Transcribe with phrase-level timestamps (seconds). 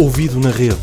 [0.00, 0.78] Ouvido na rede.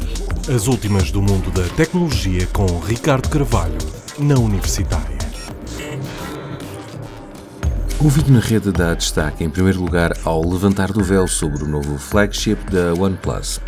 [0.48, 3.80] As últimas do mundo da tecnologia com Ricardo Carvalho,
[4.20, 5.18] na Universitária.
[8.00, 11.98] Ouvido na rede dá destaque em primeiro lugar ao levantar do véu sobre o novo
[11.98, 13.60] flagship da OnePlus.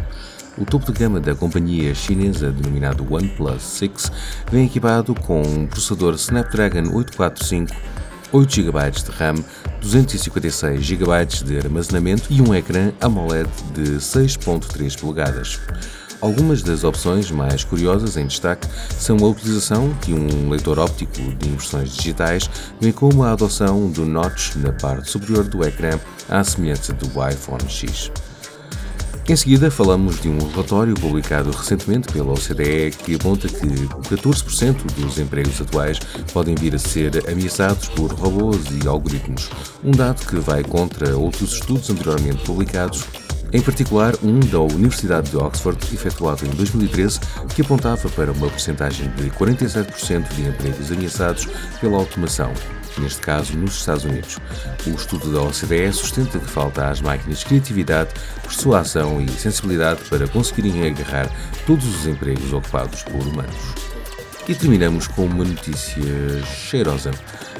[0.56, 4.12] O topo de gama da companhia chinesa, denominado OnePlus 6,
[4.52, 7.76] vem equipado com um processador Snapdragon 845
[8.32, 9.36] 8 GB de RAM,
[9.82, 15.60] 256 GB de armazenamento e um ecrã AMOLED de 6.3 polegadas.
[16.22, 21.50] Algumas das opções mais curiosas em destaque são a utilização de um leitor óptico de
[21.50, 26.94] impressões digitais, bem como a adoção do notch na parte superior do ecrã, à semelhança
[26.94, 28.12] do iPhone X.
[29.30, 33.68] Em seguida, falamos de um relatório publicado recentemente pela OCDE que aponta que
[34.10, 36.00] 14% dos empregos atuais
[36.34, 39.52] podem vir a ser ameaçados por robôs e algoritmos,
[39.84, 43.06] um dado que vai contra outros estudos anteriormente publicados
[43.54, 47.20] em particular um da Universidade de Oxford, efetuado em 2013,
[47.54, 51.48] que apontava para uma porcentagem de 47% de empregos ameaçados
[51.80, 52.52] pela automação,
[52.98, 54.38] neste caso nos Estados Unidos.
[54.86, 60.88] O estudo da OCDE sustenta que falta às máquinas criatividade, persuasão e sensibilidade para conseguirem
[60.88, 61.30] agarrar
[61.66, 63.90] todos os empregos ocupados por humanos.
[64.48, 66.04] E terminamos com uma notícia
[66.44, 67.12] cheirosa.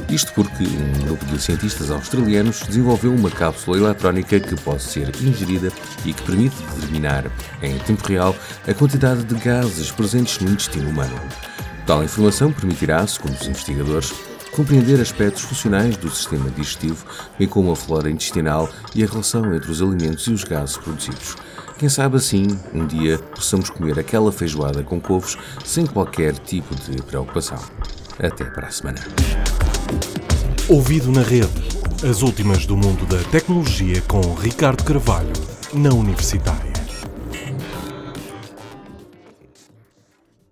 [0.10, 5.72] Isto porque um grupo de cientistas australianos desenvolveu uma cápsula eletrónica que pode ser ingerida
[6.04, 7.26] e que permite determinar,
[7.62, 8.36] em tempo real,
[8.68, 11.14] a quantidade de gases presentes no intestino humano.
[11.86, 14.12] Tal informação permitirá, segundo os investigadores,
[14.52, 17.06] compreender aspectos funcionais do sistema digestivo,
[17.38, 21.36] bem como a flora intestinal e a relação entre os alimentos e os gases produzidos.
[21.78, 27.02] Quem sabe assim, um dia, possamos comer aquela feijoada com couves sem qualquer tipo de
[27.02, 27.60] preocupação.
[28.22, 29.00] Até para a semana.
[30.68, 31.70] Ouvido na rede.
[32.08, 35.34] As últimas do mundo da tecnologia com Ricardo Carvalho,
[35.74, 36.69] na Universitária.